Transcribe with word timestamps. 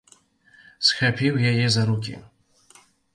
Схапіў 0.87 1.37
яе 1.51 1.65
за 1.75 1.83
рукі. 1.91 2.15